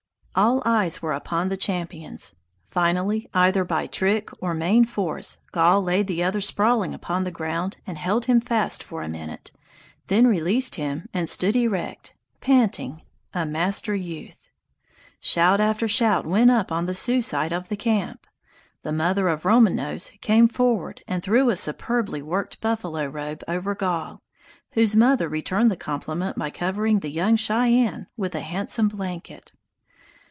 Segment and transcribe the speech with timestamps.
[0.33, 2.33] All eyes were upon the champions.
[2.63, 7.75] Finally, either by trick or main force, Gall laid the other sprawling upon the ground
[7.85, 9.51] and held him fast for a minute,
[10.07, 13.01] then released him and stood erect, panting,
[13.33, 14.47] a master youth.
[15.19, 18.25] Shout after shout went up on the Sioux side of the camp.
[18.83, 23.75] The mother of Roman Nose came forward and threw a superbly worked buffalo robe over
[23.75, 24.21] Gall,
[24.75, 29.51] whose mother returned the compliment by covering the young Cheyenne with a handsome blanket.